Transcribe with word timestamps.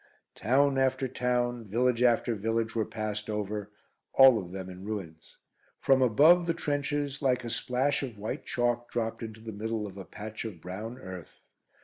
Town 0.33 0.79
after 0.79 1.07
town, 1.07 1.65
village 1.65 2.01
after 2.01 2.33
village, 2.33 2.73
were 2.73 2.87
passed 2.87 3.29
over, 3.29 3.69
all 4.15 4.39
of 4.39 4.51
them 4.51 4.67
in 4.67 4.83
ruins. 4.83 5.37
From 5.77 6.01
above 6.01 6.47
the 6.47 6.55
trenches, 6.55 7.21
like 7.21 7.43
a 7.43 7.51
splash 7.51 8.01
of 8.01 8.17
white 8.17 8.43
chalk 8.43 8.89
dropped 8.89 9.21
into 9.21 9.41
the 9.41 9.51
middle 9.51 9.85
of 9.85 9.97
a 9.97 10.03
patch 10.05 10.43
of 10.43 10.59
brown 10.59 10.97
earth. 10.97 11.41